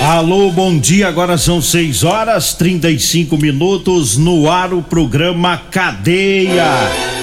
[0.00, 1.08] Alô, bom dia.
[1.08, 6.66] Agora são 6 horas 35 minutos no ar o programa Cadeia.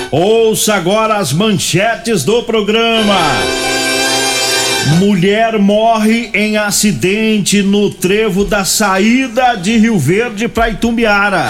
[0.09, 3.17] Ouça agora as manchetes do programa.
[4.95, 11.49] Mulher morre em acidente no trevo da saída de Rio Verde para Itumbiara.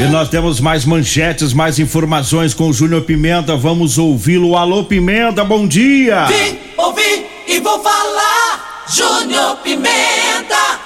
[0.00, 3.56] E nós temos mais manchetes, mais informações com o Júnior Pimenta.
[3.56, 4.56] Vamos ouvi-lo.
[4.56, 6.24] Alô, Pimenta, bom dia.
[6.24, 8.84] Vim, ouvi e vou falar.
[8.88, 10.80] Júnior Pimenta.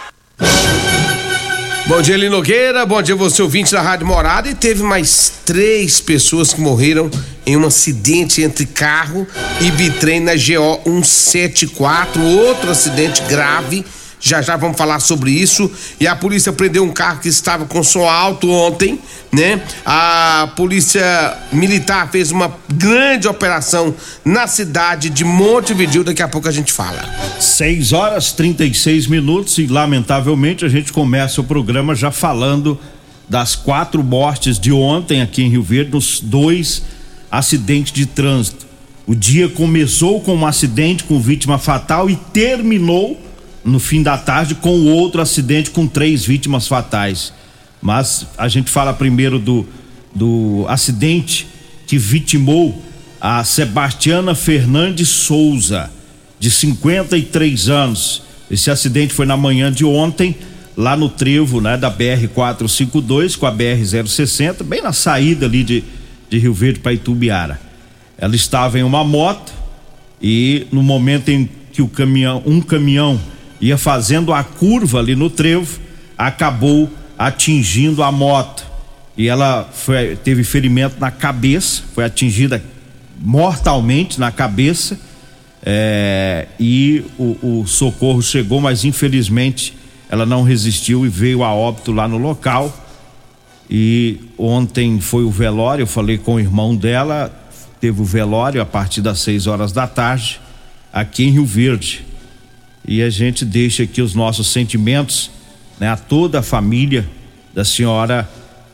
[1.91, 2.87] Bom dia, Lino Nogueira.
[2.87, 4.49] Bom dia, você ouvinte da Rádio Morada.
[4.49, 7.11] E teve mais três pessoas que morreram
[7.45, 9.27] em um acidente entre carro
[9.61, 12.23] e bitrem na GO 174.
[12.23, 13.85] Outro acidente grave
[14.21, 15.71] já já vamos falar sobre isso.
[15.99, 19.01] E a polícia prendeu um carro que estava com som alto ontem,
[19.33, 19.63] né?
[19.85, 21.03] A polícia
[21.51, 26.05] militar fez uma grande operação na cidade de Montevideo.
[26.05, 27.03] Daqui a pouco a gente fala.
[27.41, 32.79] 6 horas 36 minutos e lamentavelmente a gente começa o programa já falando
[33.27, 36.83] das quatro mortes de ontem aqui em Rio Verde, nos dois
[37.31, 38.67] acidentes de trânsito.
[39.07, 43.30] O dia começou com um acidente com vítima fatal e terminou
[43.65, 47.33] no fim da tarde com outro acidente com três vítimas fatais.
[47.81, 49.67] Mas a gente fala primeiro do,
[50.15, 51.47] do acidente
[51.87, 52.83] que vitimou
[53.21, 55.91] a Sebastiana Fernandes Souza,
[56.39, 58.23] de 53 anos.
[58.51, 60.35] Esse acidente foi na manhã de ontem,
[60.77, 65.63] lá no trevo né, da BR 452 com a BR 060, bem na saída ali
[65.63, 65.85] de,
[66.31, 67.61] de Rio Verde para Itubiara.
[68.17, 69.53] Ela estava em uma moto
[70.21, 73.21] e no momento em que o caminhão, um caminhão
[73.61, 75.79] ia fazendo a curva ali no trevo,
[76.17, 78.65] acabou atingindo a moto.
[79.17, 82.63] E ela foi, teve ferimento na cabeça, foi atingida
[83.19, 84.99] mortalmente na cabeça.
[85.63, 89.77] É, e o, o socorro chegou, mas infelizmente
[90.09, 92.75] ela não resistiu e veio a óbito lá no local.
[93.69, 97.31] E ontem foi o velório, eu falei com o irmão dela,
[97.79, 100.41] teve o velório a partir das 6 horas da tarde,
[100.93, 102.10] aqui em Rio Verde
[102.87, 105.31] e a gente deixa aqui os nossos sentimentos
[105.79, 107.09] né, a toda a família
[107.55, 108.29] da senhora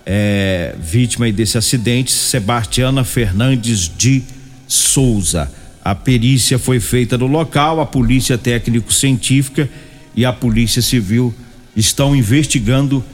[0.04, 4.22] é, vítima desse acidente, Sebastiana Fernandes de
[4.68, 5.50] Souza.
[5.84, 9.68] A perícia foi feita no local, a polícia técnico-científica
[10.14, 11.34] e a polícia civil
[11.76, 13.04] estão investigando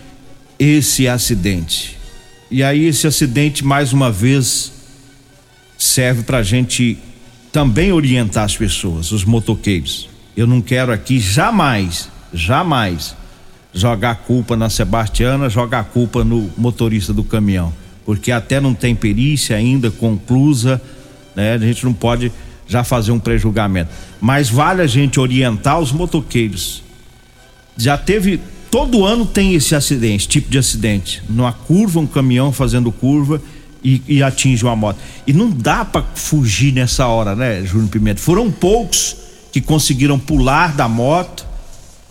[0.59, 1.99] esse acidente.
[2.51, 4.73] E aí esse acidente mais uma vez
[5.77, 6.99] serve para a gente
[7.51, 10.12] também orientar as pessoas, os motoqueiros.
[10.37, 13.15] Eu não quero aqui jamais, jamais
[13.73, 17.73] jogar culpa na Sebastiana, jogar culpa no motorista do caminhão,
[18.05, 20.81] porque até não tem perícia ainda conclusa,
[21.35, 21.55] né?
[21.55, 22.33] A gente não pode
[22.67, 23.91] já fazer um prejulgamento.
[24.21, 26.83] Mas vale a gente orientar os motoqueiros.
[27.77, 32.91] Já teve todo ano tem esse acidente, tipo de acidente, numa curva um caminhão fazendo
[32.91, 33.41] curva
[33.85, 34.99] e, e atinge uma moto.
[35.27, 38.21] E não dá para fugir nessa hora, né, Júnior Pimenta?
[38.21, 39.17] Foram poucos
[39.53, 41.47] que conseguiram pular da moto.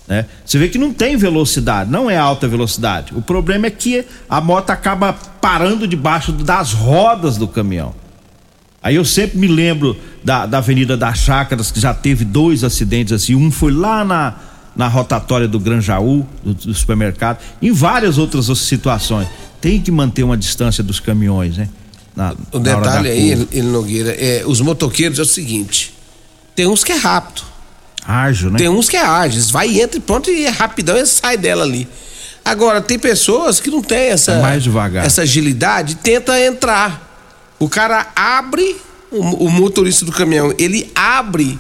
[0.08, 0.26] Né?
[0.46, 3.14] Você vê que não tem velocidade, não é alta velocidade.
[3.16, 7.94] O problema é que a moto acaba parando debaixo das rodas do caminhão.
[8.84, 13.14] Aí eu sempre me lembro da, da Avenida das Chácaras, que já teve dois acidentes
[13.14, 13.36] assim.
[13.36, 14.36] Um foi lá na,
[14.76, 19.28] na rotatória do Granjaú, do, do supermercado, em várias outras situações.
[19.60, 21.70] Tem que manter uma distância dos caminhões, né?
[22.16, 25.94] Na, o detalhe aí, ele Nogueira, é, os motoqueiros é o seguinte:
[26.56, 27.44] tem uns que é rápido.
[28.06, 28.58] Ágil, né?
[28.58, 29.42] Tem uns que é ágil.
[29.52, 31.88] Vai entra e pronto e é rapidão e sai dela ali.
[32.44, 35.06] Agora, tem pessoas que não tem essa, é mais devagar.
[35.06, 37.10] essa agilidade, tenta entrar.
[37.60, 38.76] O cara abre,
[39.12, 41.60] o, o motorista do caminhão, ele abre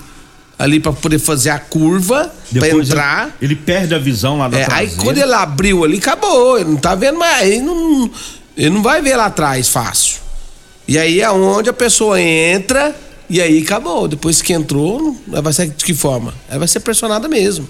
[0.57, 3.35] ali para poder fazer a curva, para entrar.
[3.41, 6.57] Ele, ele, perde a visão lá da é, Aí quando ele abriu ali, acabou.
[6.59, 7.47] Ele não tá vendo mais.
[7.47, 8.11] Ele não,
[8.57, 10.19] ele não vai ver lá atrás fácil.
[10.87, 12.95] E aí é onde a pessoa entra
[13.31, 14.09] e aí acabou.
[14.09, 16.33] Depois que entrou, vai ser de que forma?
[16.49, 17.67] Aí vai ser pressionada mesmo.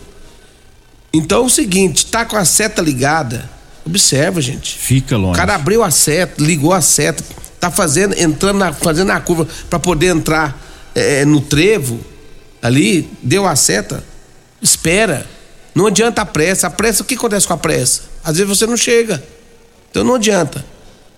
[1.14, 3.48] Então é o seguinte, tá com a seta ligada,
[3.86, 4.76] observa, gente.
[4.76, 5.34] Fica longe.
[5.34, 7.24] O cara abriu a seta, ligou a seta,
[7.60, 10.60] tá fazendo, entrando na, fazendo a curva para poder entrar
[10.96, 12.00] é, no trevo
[12.60, 14.04] ali, deu a seta,
[14.60, 15.28] espera.
[15.76, 16.68] Não adianta a pressa.
[16.68, 18.02] A pressa, o que acontece com a pressa?
[18.24, 19.24] Às vezes você não chega.
[19.92, 20.66] Então não adianta.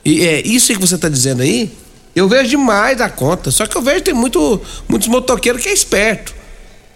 [0.04, 1.72] E é isso que você está dizendo aí,
[2.16, 3.52] eu vejo demais da conta.
[3.52, 6.34] Só que eu vejo tem muito, muitos motoqueiros que é esperto.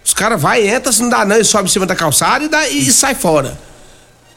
[0.04, 2.48] Os caras vai, entra, se não dá não, e sobe em cima da calçada e,
[2.48, 3.58] dá, e, e sai fora.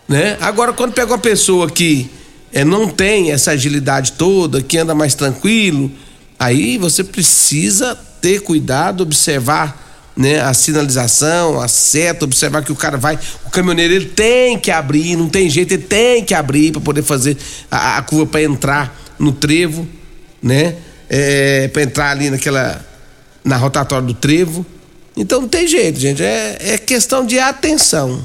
[0.08, 0.38] Né?
[0.42, 2.10] Agora, quando pega uma pessoa que
[2.52, 5.90] é, não tem essa agilidade toda, que anda mais tranquilo,
[6.38, 12.98] aí você precisa ter cuidado, observar né, a sinalização, a seta, observar que o cara
[12.98, 13.18] vai.
[13.46, 17.04] O caminhoneiro ele tem que abrir, não tem jeito, ele tem que abrir para poder
[17.04, 17.38] fazer
[17.70, 19.88] a, a curva para entrar no trevo,
[20.42, 20.76] né?
[21.10, 22.84] É, para entrar ali naquela.
[23.44, 24.66] na rotatória do trevo.
[25.16, 26.24] Então não tem jeito, gente.
[26.24, 28.24] É, é questão de atenção.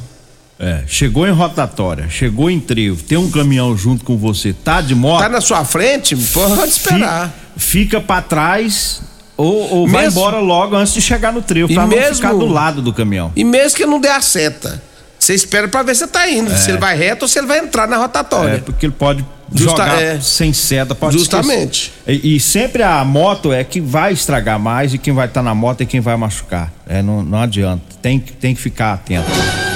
[0.59, 4.95] É, chegou em rotatória, chegou em trevo, tem um caminhão junto com você, tá de
[4.95, 5.21] moto.
[5.21, 6.17] Tá na sua frente?
[6.17, 7.29] Pode esperar.
[7.57, 9.03] Fica, fica para trás
[9.37, 12.47] ou, ou vai embora logo antes de chegar no trevo, pra mesmo, não ficar do
[12.47, 13.33] lado do caminhão.
[13.37, 14.83] E mesmo que não dê a seta,
[15.19, 16.57] você espera para ver se tá indo, é.
[16.57, 18.55] se ele vai reto ou se ele vai entrar na rotatória.
[18.55, 21.93] É, porque ele pode Justa, jogar é, sem seta, pode Justamente.
[22.07, 25.45] E, e, sempre a moto é que vai estragar mais e quem vai estar tá
[25.45, 26.73] na moto é quem vai machucar.
[26.87, 29.29] É, não, não adianta, tem, tem que ficar atento.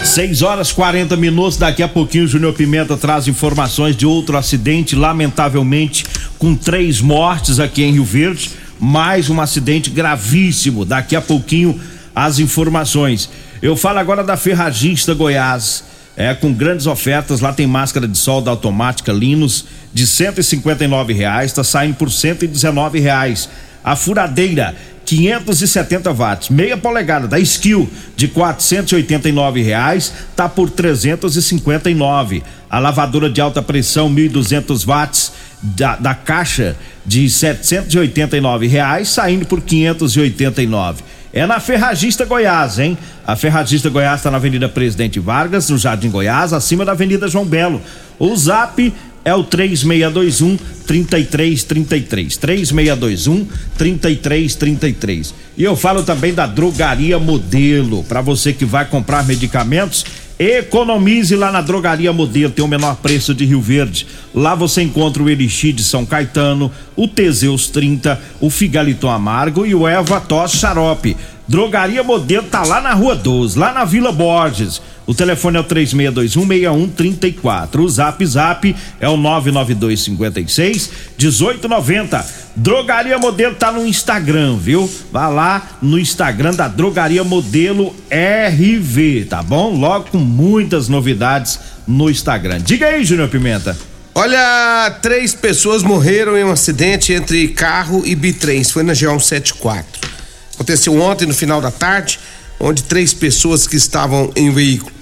[0.05, 4.97] 6 horas 40 minutos, daqui a pouquinho o Júnior Pimenta traz informações de outro acidente,
[4.97, 6.05] lamentavelmente,
[6.39, 8.51] com três mortes aqui em Rio Verde.
[8.79, 10.85] Mais um acidente gravíssimo.
[10.85, 11.79] Daqui a pouquinho
[12.15, 13.31] as informações.
[13.63, 15.85] Eu falo agora da Ferragista Goiás.
[16.21, 21.65] É, com grandes ofertas, lá tem máscara de solda automática Linus de R$ reais, está
[21.65, 23.49] saindo por R$ reais.
[23.83, 24.77] A furadeira
[25.07, 32.43] 570 watts, meia polegada da Skill de R$ reais, tá por 359.
[32.69, 35.33] A lavadora de alta pressão 1.200 watts
[35.63, 36.77] da, da caixa
[37.07, 41.03] de R$ reais, saindo por 589.
[41.33, 42.99] É na Ferragista Goiás, hein?
[43.25, 47.45] A Ferragista Goiás está na Avenida Presidente Vargas, no Jardim Goiás, acima da Avenida João
[47.45, 47.81] Belo.
[48.19, 48.93] O zap
[49.25, 52.37] é o 3621 3333.
[52.37, 53.47] 3621
[53.79, 55.35] 3333.
[55.57, 60.05] E eu falo também da Drogaria Modelo, para você que vai comprar medicamentos
[60.43, 64.07] Economize lá na Drogaria Modelo, tem o menor preço de Rio Verde.
[64.35, 69.75] Lá você encontra o Elixir de São Caetano, o Teseus 30, o Figaliton Amargo e
[69.75, 71.15] o Eva Tos Xarope.
[71.51, 74.81] Drogaria Modelo tá lá na Rua 12, lá na Vila Borges.
[75.05, 77.81] O telefone é o 36216134.
[77.81, 82.25] O Zap Zap é o 99256 1890.
[82.55, 84.89] Drogaria Modelo tá no Instagram, viu?
[85.11, 89.75] Vá lá no Instagram da Drogaria Modelo RV, tá bom?
[89.75, 92.61] Logo com muitas novidades no Instagram.
[92.61, 93.77] Diga aí, Júnior Pimenta.
[94.15, 98.71] Olha, três pessoas morreram em um acidente entre carro e bitrens.
[98.71, 100.20] Foi na GO 174.
[100.61, 102.21] Aconteceu ontem, no final da tarde,
[102.61, 104.93] onde três pessoas que estavam em um veículo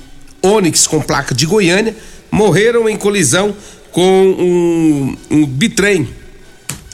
[0.40, 1.96] Onix com placa de Goiânia
[2.30, 3.52] morreram em colisão
[3.90, 6.08] com um, um bitrem.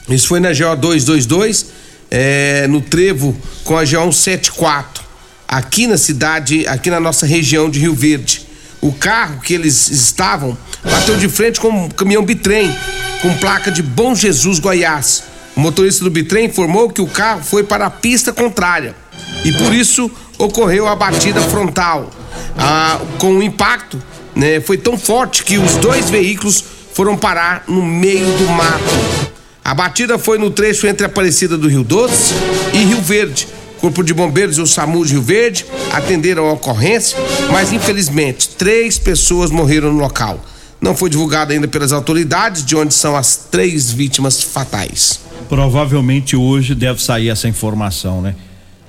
[0.09, 1.67] Isso foi na GO 222,
[2.09, 5.03] é, no trevo com a GO 174,
[5.47, 8.47] aqui na cidade, aqui na nossa região de Rio Verde.
[8.81, 12.75] O carro que eles estavam bateu de frente com um caminhão bitrem
[13.21, 15.34] com placa de Bom Jesus Goiás.
[15.55, 18.95] O motorista do bitrem informou que o carro foi para a pista contrária
[19.43, 22.09] e por isso ocorreu a batida frontal.
[22.57, 24.01] Ah, com o impacto,
[24.35, 29.31] né, foi tão forte que os dois veículos foram parar no meio do mato.
[29.63, 32.33] A batida foi no trecho entre Aparecida do Rio Doce
[32.73, 33.47] e Rio Verde.
[33.79, 37.17] Corpo de Bombeiros e o SAMU de Rio Verde atenderam a ocorrência,
[37.51, 40.43] mas infelizmente três pessoas morreram no local.
[40.81, 45.19] Não foi divulgado ainda pelas autoridades de onde são as três vítimas fatais.
[45.49, 48.35] Provavelmente hoje deve sair essa informação, né?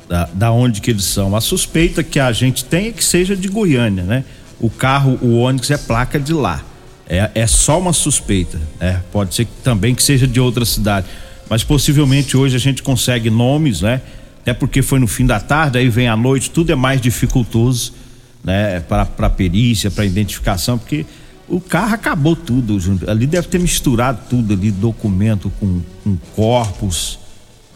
[0.09, 1.35] da, da onde que eles são.
[1.37, 4.25] A suspeita que a gente tem é que seja de Goiânia, né?
[4.59, 6.63] O carro, o ônibus é placa de lá.
[7.09, 9.03] É, é só uma suspeita, né?
[9.13, 11.07] Pode ser que, também que seja de outra cidade,
[11.49, 14.01] mas possivelmente hoje a gente consegue nomes, né?
[14.43, 17.93] Até porque foi no fim da tarde, aí vem a noite, tudo é mais dificultoso,
[18.43, 18.81] né?
[18.81, 21.05] Para perícia, para identificação, porque
[21.49, 27.19] o carro acabou tudo, ali deve ter misturado tudo ali, documento com, com corpos,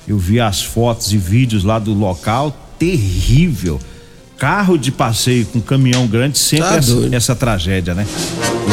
[0.09, 3.79] eu vi as fotos e vídeos lá do local, terrível.
[4.37, 8.07] Carro de passeio com caminhão grande sempre Tá essa, essa tragédia, né?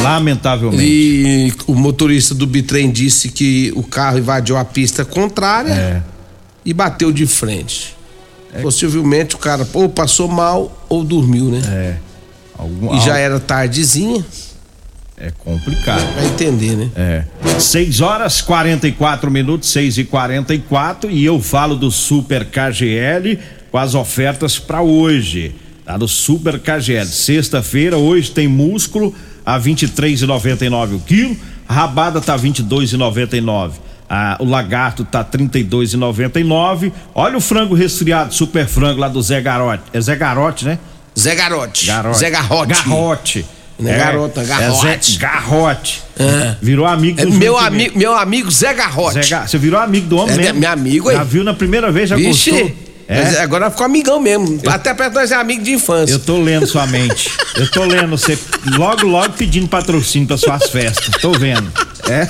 [0.02, 0.82] Lamentavelmente.
[0.82, 6.02] E o motorista do bitrem disse que o carro invadiu a pista contrária É.
[6.64, 7.94] e bateu de frente.
[8.62, 11.60] Possivelmente o cara ou passou mal ou dormiu, né?
[11.68, 11.96] É.
[12.56, 14.24] Algum, E já era tardezinha,
[15.20, 16.14] é complicado.
[16.14, 16.90] vai entender, né?
[16.96, 17.24] É.
[17.58, 23.38] 6 horas 44 minutos, 6 e 44 e eu falo do Super KGL
[23.70, 25.54] com as ofertas para hoje.
[25.84, 27.06] Tá no Super KGL.
[27.06, 31.36] Sexta-feira, hoje tem músculo a 23,99 o quilo,
[31.68, 33.72] a rabada tá 22,99.
[34.10, 36.92] Ah, o lagarto tá 32,99.
[37.14, 39.82] Olha o frango resfriado, super frango lá do Zé Garote.
[39.92, 40.78] É Zé Garote, né?
[41.18, 41.86] Zé Garote.
[41.86, 42.18] Garote.
[42.18, 42.72] Zé Garrote.
[42.72, 43.46] Garrote.
[43.78, 45.12] Não é garota, É garrote.
[45.12, 46.02] Zé Garrote.
[46.18, 46.56] É.
[46.60, 49.22] Virou amigo É do meu, Júnior amigo, meu amigo Zé Garrote.
[49.22, 50.58] Zé Ga- Você virou amigo do homem É mesmo.
[50.60, 51.16] meu amigo aí.
[51.16, 52.72] Já viu na primeira vez, já Vixe, gostou?
[53.08, 53.40] mas É?
[53.42, 54.60] agora ficou amigão mesmo.
[54.66, 56.12] Até perto nós é amigo de infância.
[56.12, 57.30] Eu tô lendo sua mente.
[57.56, 58.36] Eu tô lendo você
[58.76, 61.08] logo, logo pedindo patrocínio para suas festas.
[61.20, 61.70] Tô vendo.
[62.08, 62.26] É?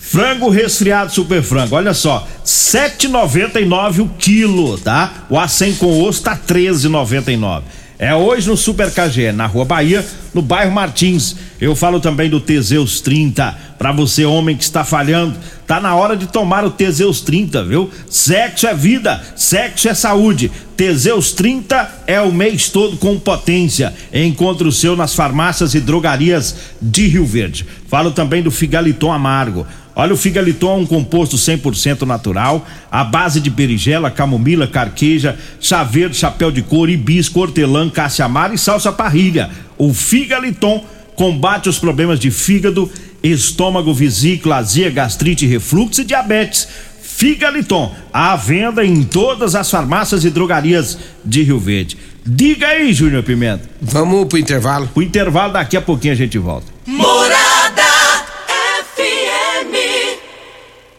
[0.00, 5.12] Frango resfriado super frango, olha só, 7,99 o quilo, tá?
[5.28, 7.62] O A100 com osso tá 13,99.
[7.98, 11.34] É hoje no Super KG, na Rua Bahia, no bairro Martins.
[11.60, 13.58] Eu falo também do Teseus 30.
[13.76, 15.36] Pra você, homem que está falhando,
[15.66, 17.90] tá na hora de tomar o Teseus 30, viu?
[18.08, 20.48] Sexo é vida, sexo é saúde.
[20.76, 23.92] Teseus 30 é o mês todo com potência.
[24.14, 27.66] Encontre o seu nas farmácias e drogarias de Rio Verde.
[27.88, 29.66] Falo também do Figaliton Amargo.
[30.00, 35.82] Olha, o Figaliton é um composto 100% natural, à base de berigela, camomila, carqueja, chá
[35.82, 39.50] verde, chapéu de couro, hibisco, hortelã, caça-amara e salsa parrilha.
[39.76, 40.84] O Figaliton
[41.16, 42.88] combate os problemas de fígado,
[43.24, 46.68] estômago, vesícula, azia, gastrite, refluxo e diabetes.
[47.02, 51.98] Figaliton, à venda em todas as farmácias e drogarias de Rio Verde.
[52.24, 53.68] Diga aí, Júnior Pimenta.
[53.82, 54.88] Vamos pro intervalo.
[54.94, 56.68] O intervalo daqui a pouquinho a gente volta.
[56.86, 57.47] Morada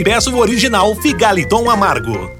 [0.00, 2.39] e peça o original Figaliton Amargo.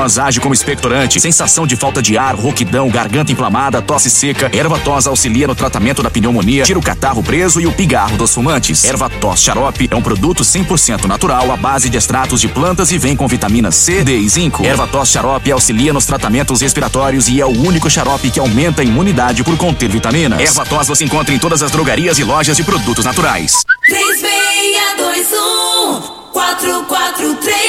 [0.01, 1.19] age como expectorante.
[1.19, 4.49] Sensação de falta de ar, rouquidão, garganta inflamada, tosse seca.
[4.53, 8.33] Erva tos auxilia no tratamento da pneumonia, tira o catarro preso e o pigarro dos
[8.33, 8.83] fumantes.
[8.83, 12.97] Erva tos xarope é um produto 100% natural à base de extratos de plantas e
[12.97, 14.65] vem com vitamina C, D e zinco.
[14.65, 18.85] Erva tos xarope auxilia nos tratamentos respiratórios e é o único xarope que aumenta a
[18.85, 20.39] imunidade por conter vitaminas.
[20.39, 23.63] Erva tos você encontra em todas as drogarias e lojas de produtos naturais.
[23.85, 27.60] 3621 4433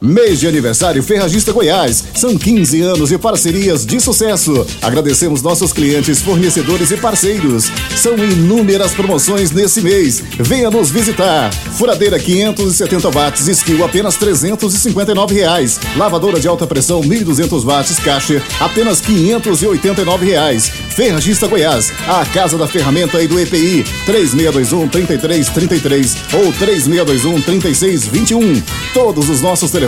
[0.00, 2.04] Mês de aniversário Ferragista Goiás.
[2.14, 4.64] São 15 anos de parcerias de sucesso.
[4.80, 7.64] Agradecemos nossos clientes, fornecedores e parceiros.
[7.96, 10.22] São inúmeras promoções nesse mês.
[10.38, 11.52] Venha nos visitar.
[11.52, 15.80] Furadeira 570 watts, skill apenas 359 reais.
[15.96, 20.70] Lavadora de alta pressão 1200 watts, caixa apenas 589 reais.
[20.90, 28.62] Ferragista Goiás, a casa da ferramenta e do EPI 3621 3333 ou 3621 3621.
[28.94, 29.87] Todos os nossos telefones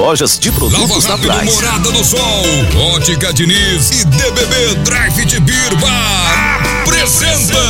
[0.00, 1.54] lojas de produtos Rápido naturais.
[1.54, 2.42] Morada do Sol,
[2.94, 5.88] Ótica Diniz e DBB Drive de Birba
[6.82, 7.60] apresentam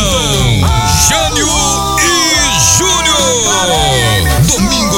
[1.09, 1.49] Jânio
[1.99, 4.10] e Júnior.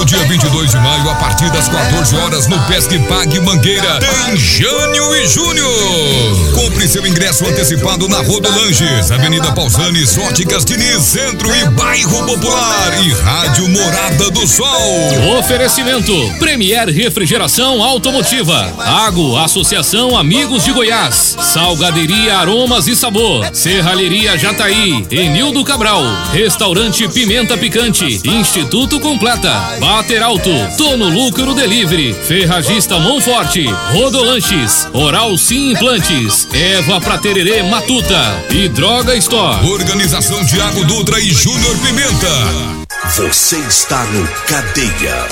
[0.03, 4.37] Domingo, dia 22 de maio, a partir das 14 horas, no Pesque Pague Mangueira, tem
[4.37, 6.53] Jânio e Júnior.
[6.55, 13.13] Compre seu ingresso antecipado na Rodolanges, Avenida Pausanes, Óticas Diniz, Centro e Bairro Popular e
[13.13, 15.39] Rádio Morada do Sol.
[15.39, 18.73] Oferecimento Premier Refrigeração Automotiva,
[19.07, 27.57] Ago Associação Amigos de Goiás, Salgaderia Aromas e Sabor, Serralheria Jataí, Enildo Cabral, Restaurante Pimenta
[27.57, 29.53] Picante, Instituto Completa,
[29.93, 38.71] Bater Alto, Tono Lucro Delivery, Ferragista Monforte, Rodolanches, Oral Sim Implantes, Eva Pratererê Matuta e
[38.71, 39.69] Droga Store.
[39.69, 42.87] Organização Tiago Dutra e Júnior Pimenta.
[43.17, 45.29] Você está no Cadeia.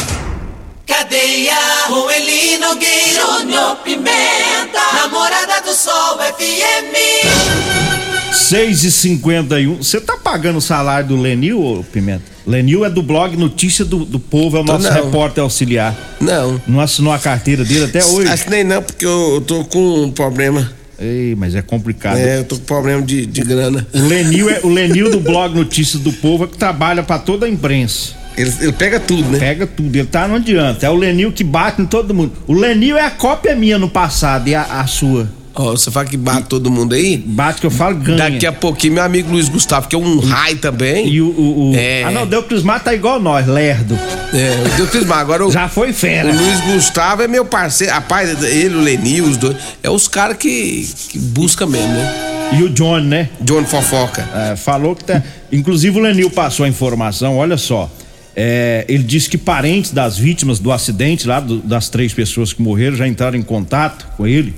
[0.86, 1.56] Cadeia,
[1.88, 7.89] com Eli Nogueira, Júnior Pimenta, Namorada do Sol FM.
[8.32, 12.22] 6 e 51 Você tá pagando o salário do Lenil, Pimenta?
[12.46, 14.92] Lenil é do blog Notícia do, do Povo, é o nosso não.
[14.92, 15.96] repórter auxiliar.
[16.20, 16.60] Não.
[16.66, 18.30] Não assinou a carteira dele até hoje?
[18.30, 20.72] Assinei não, porque eu, eu tô com um problema.
[20.98, 22.18] Ei, mas é complicado.
[22.18, 23.86] É, eu tô com problema de, de grana.
[23.92, 27.46] O Lenil, é, o Lenil do blog Notícias do Povo é que trabalha pra toda
[27.46, 28.20] a imprensa.
[28.36, 29.38] Ele, ele pega tudo, né?
[29.38, 30.86] Pega tudo, ele tá, não adianta.
[30.86, 32.32] É o Lenil que bate em todo mundo.
[32.46, 35.28] O Lenil é a cópia minha no passado e a, a sua.
[35.54, 37.16] Ó, você fala que bate todo mundo aí?
[37.16, 38.18] Bate que eu falo, ganha.
[38.30, 41.08] Daqui a pouquinho, meu amigo Luiz Gustavo, que é um raio também.
[41.08, 41.26] E o.
[41.26, 41.76] o, o...
[41.76, 42.04] É.
[42.04, 43.98] Ah, não, Deu Crismar tá igual nós, lerdo.
[44.32, 45.50] É, o Deus Crismar, agora o.
[45.50, 46.30] Já foi fera.
[46.30, 47.92] O Luiz Gustavo é meu parceiro.
[47.92, 49.56] Rapaz, ele, o Lenil, os dois.
[49.82, 52.26] É os caras que, que busca mesmo, né?
[52.58, 53.28] E o John, né?
[53.40, 54.28] John Fofoca.
[54.34, 55.22] É, falou que tá.
[55.52, 57.90] Inclusive o Lenil passou a informação, olha só.
[58.36, 62.62] É, ele disse que parentes das vítimas do acidente, lá do- das três pessoas que
[62.62, 64.54] morreram, já entraram em contato com ele.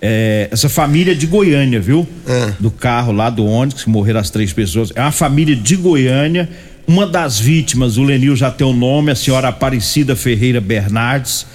[0.00, 2.06] É, essa família de Goiânia, viu?
[2.60, 4.92] Do carro lá do ônibus, que morreram as três pessoas.
[4.94, 6.48] É uma família de Goiânia.
[6.86, 11.46] Uma das vítimas, o Lenil já tem o nome, a senhora Aparecida Ferreira Bernardes.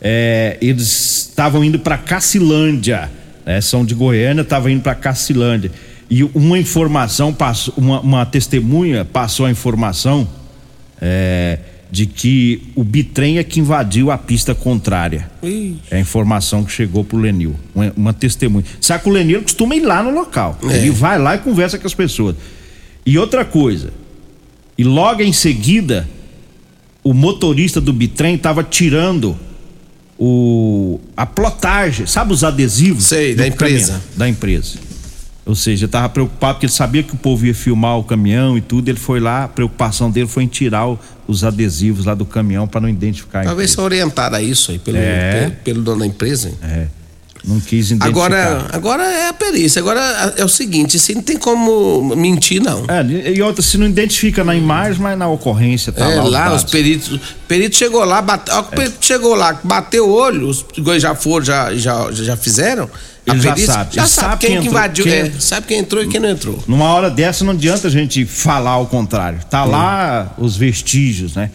[0.00, 3.08] É, eles estavam indo para Cacilândia,
[3.46, 3.60] né?
[3.60, 5.70] São de Goiânia, estavam indo para Cacilândia.
[6.10, 10.28] E uma informação passou, uma, uma testemunha passou a informação
[11.00, 11.58] é,
[11.92, 15.30] de que o bitrem é que invadiu a pista contrária.
[15.90, 17.54] É a informação que chegou pro Lenil.
[17.74, 18.64] Uma, uma testemunha.
[18.80, 20.58] Sabe que o Lenil costuma ir lá no local.
[20.62, 20.78] É.
[20.78, 22.34] Ele vai lá e conversa com as pessoas.
[23.04, 23.92] E outra coisa.
[24.78, 26.08] E logo em seguida,
[27.04, 29.36] o motorista do bitrem estava tirando
[30.18, 33.04] o a plotagem, sabe os adesivos?
[33.04, 33.92] Sei, da empresa.
[33.92, 34.78] caminhão, da empresa.
[35.44, 38.60] Ou seja, estava preocupado porque ele sabia que o povo ia filmar o caminhão e
[38.60, 38.88] tudo.
[38.88, 42.66] Ele foi lá, a preocupação dele foi em tirar o- os adesivos lá do caminhão
[42.68, 43.44] para não identificar.
[43.44, 45.40] Talvez seja orientada a isso aí pelo, É.
[45.40, 46.48] pelo, pelo dono da empresa.
[46.48, 46.54] hein?
[46.62, 46.86] É.
[47.44, 48.08] Não quis identificar.
[48.08, 49.80] Agora, agora é a perícia.
[49.80, 50.00] Agora
[50.36, 52.84] é o seguinte, assim não tem como mentir, não.
[52.86, 56.24] É, e outra, se não identifica na imagem, mas na ocorrência tá é, lá.
[56.24, 57.18] os lá os peritos.
[57.48, 61.44] Perito chegou lá, ó, o perito chegou lá, bateu o olho, os dois já foram,
[61.44, 62.88] já, já, já fizeram.
[63.26, 65.04] Ele já sabe, Já ele sabe, sabe quem, quem que entrou, invadiu.
[65.04, 66.62] quem- é, sabe quem entrou e quem não entrou.
[66.66, 69.38] Numa hora dessa não adianta a gente falar o contrário.
[69.48, 71.50] Tá lá os vestígios, né?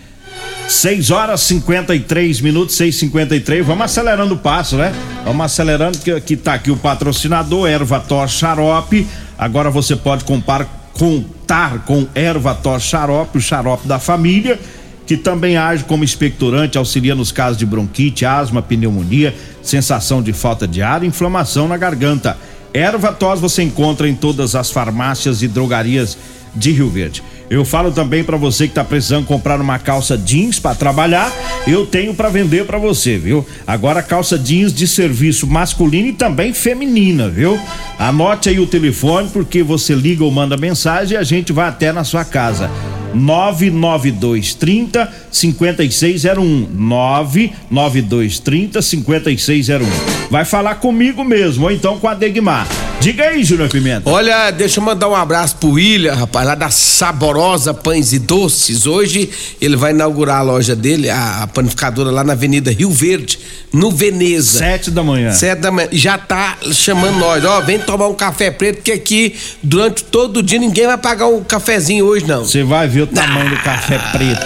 [0.68, 3.64] 6 horas 53 minutos, 6:53.
[3.66, 4.94] Vamos acelerando o passo, né?
[5.26, 9.08] Vamos acelerando que aqui tá aqui o patrocinador Ervator Xarope.
[9.38, 14.60] Agora você pode comprar, contar com Ervator Xarope, o xarope da família,
[15.06, 19.34] que também age como expectorante, auxilia nos casos de bronquite, asma, pneumonia,
[19.70, 22.38] sensação de falta de ar, e inflamação na garganta.
[22.74, 26.18] Erva tos você encontra em todas as farmácias e drogarias
[26.54, 27.24] de Rio Verde.
[27.50, 31.32] Eu falo também para você que tá precisando comprar uma calça jeans para trabalhar,
[31.66, 33.46] eu tenho para vender para você, viu?
[33.66, 37.58] Agora calça jeans de serviço masculino e também feminina, viu?
[37.98, 41.94] Anote aí o telefone porque você liga ou manda mensagem e a gente vai até
[41.94, 42.70] na sua casa.
[43.14, 49.86] 99230 5601 99230 5601
[50.30, 52.68] Vai falar comigo mesmo ou então com a Degmar.
[53.00, 54.10] Diga aí, Júnior Pimenta.
[54.10, 58.86] Olha, deixa eu mandar um abraço pro William, rapaz, lá da Saborosa Pães e Doces.
[58.86, 59.30] Hoje
[59.62, 63.40] ele vai inaugurar a loja dele, a, a panificadora lá na Avenida Rio Verde,
[63.72, 64.60] no Veneza.
[64.60, 65.32] Sete da manhã.
[65.32, 65.88] Sete da manhã.
[65.92, 70.44] Já tá chamando nós, ó, vem tomar um café preto, porque aqui durante todo o
[70.44, 72.44] dia ninguém vai pagar um cafezinho hoje, não.
[72.44, 74.46] Você vai ver o tamanho do café preto.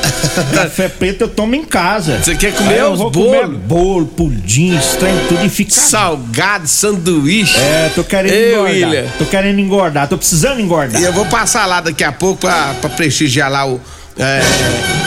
[0.53, 2.19] café preto eu tomo em casa.
[2.21, 3.41] Você quer comer Aí eu os vou bolos?
[3.41, 5.71] comer bolo, pudim, estranho, tudo e ficar.
[5.71, 7.57] Salgado, sanduíche.
[7.57, 8.71] É, tô querendo Engordar.
[8.71, 9.05] William.
[9.17, 11.01] Tô querendo engordar, tô precisando engordar.
[11.01, 13.79] E eu vou passar lá daqui a pouco pra, pra prestigiar lá o,
[14.17, 14.41] é,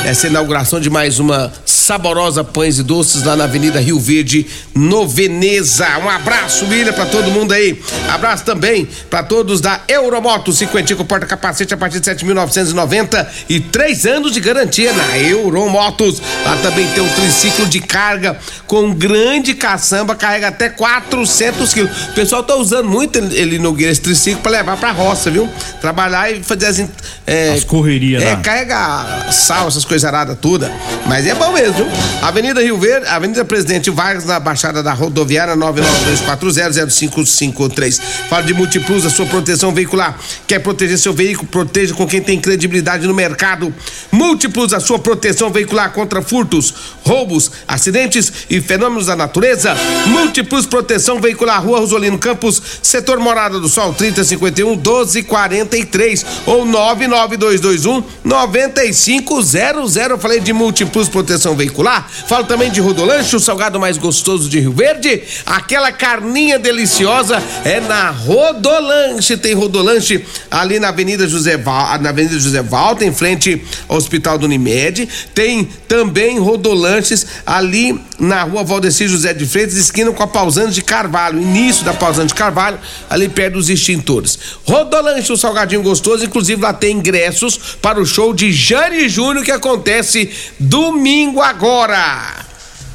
[0.04, 5.06] essa inauguração de mais uma saborosa pães e doces lá na Avenida Rio Verde, no
[5.06, 5.86] Veneza.
[5.98, 7.78] Um abraço, William, pra todo mundo aí.
[8.08, 14.06] Abraço também pra todos da Euromoto 50 com porta-capacete a partir de 7.990 e três
[14.06, 16.20] anos de garantia na Euromotos.
[16.44, 21.90] Lá também tem um triciclo de carga com grande caçamba, carrega até 400 quilos.
[22.08, 25.48] O pessoal tá usando muito ele no esse triciclo pra levar pra roça, viu?
[25.80, 26.84] Trabalhar e fazer as,
[27.26, 28.36] é, As correrias é, lá.
[28.40, 30.72] carrega sal, essas coisas aradas toda.
[31.06, 31.86] Mas é bom mesmo?
[32.22, 38.00] Avenida Rio Verde, Avenida Presidente Vargas, na Baixada da Rodoviária, 992400553.
[38.30, 40.18] Fala de Multiplus, a sua proteção veicular.
[40.46, 41.46] Quer proteger seu veículo?
[41.48, 43.74] Proteja com quem tem credibilidade no mercado.
[44.10, 46.72] Múltiplos, a sua proteção veicular contra furtos,
[47.04, 49.76] roubos, acidentes e fenômenos da natureza.
[50.06, 59.83] Múltiplos proteção veicular, Rua Rosolino Campos, setor Morada do Sol, 3051 1243 ou 99221 9500.
[59.84, 62.08] Eu falei de Múltiplos proteção veicular.
[62.26, 65.22] Falo também de Rodolanche, o salgado mais gostoso de Rio Verde.
[65.44, 69.36] Aquela carninha deliciosa é na Rodolanche.
[69.36, 74.38] Tem Rodolanche ali na Avenida José Val, na Avenida José Valta, em frente ao Hospital
[74.38, 75.06] do Unimed.
[75.34, 80.80] Tem também Rodolanches ali na Rua Valdecir José de Freitas, esquina com a Pausando de
[80.80, 82.78] Carvalho, início da Pausando de Carvalho,
[83.10, 84.38] ali perto dos extintores.
[84.66, 89.50] Rodolanche, o salgadinho gostoso, inclusive lá tem ingressos para o show de Jane Júnior que
[89.50, 89.73] acontece
[90.58, 92.44] domingo agora.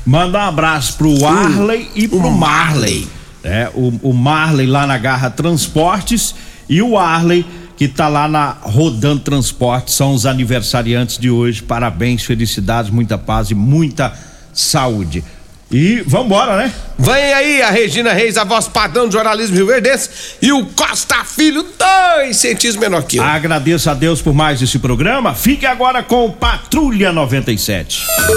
[0.06, 3.08] Manda um abraço pro Arley e pro Marley.
[3.44, 6.36] É, o, o Marley lá na Garra Transportes
[6.68, 7.46] e o Arley
[7.80, 11.62] que tá lá na Rodando Transportes são os aniversariantes de hoje.
[11.62, 14.14] Parabéns, felicidades, muita paz e muita
[14.54, 15.24] saúde.
[15.72, 16.74] E vambora, né?
[16.98, 20.10] Vem aí a Regina Reis, a voz padrão do jornalismo Rio Verdense,
[20.42, 23.24] e o Costa Filho, dois centímetros menor que eu.
[23.24, 25.36] Agradeço a Deus por mais esse programa.
[25.36, 28.20] Fique agora com o Patrulha 97.